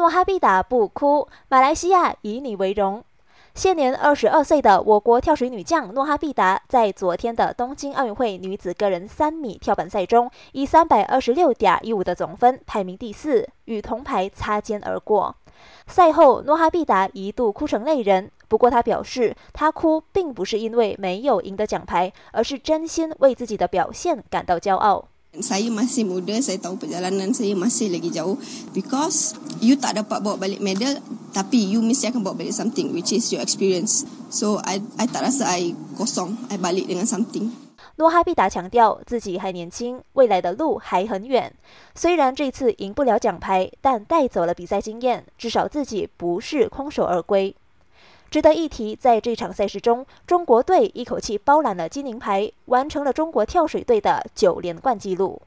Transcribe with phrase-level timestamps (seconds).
[0.00, 3.04] 诺哈必达不哭，马来西亚以你为荣。
[3.54, 15.36] 现年二十二岁的我国跳水女将诺哈必达，在昨天的东京奥运会女子个人三米跳板赛中，以三百二十六点一五的总分排名第四，与铜牌擦肩而过。
[15.86, 18.30] 赛后，诺哈必达一度哭成泪人。
[18.48, 25.09] 不过，他表示，他哭并不是因为没有赢得奖牌，而是真心为自己的表现感到骄傲。
[25.38, 28.34] Saya masih muda, saya tahu perjalanan saya masih lagi jauh.
[28.74, 30.98] Because you tak dapat bawa balik medal,
[31.30, 34.02] tapi you mesti akan bawa balik something, which is your experience.
[34.26, 37.54] So I I tak rasa I kosong, I balik dengan something.
[37.94, 41.52] 诺哈必达强调自己还年轻，未来的路还很远。
[41.94, 47.54] 虽然这次赢不了奖牌，但带走了比赛经验，至少自己不是空手而归。
[48.30, 55.42] 值得一提，在这场赛事中，中国队一口气包揽了金银牌，完成了中国跳水队的九连冠纪录。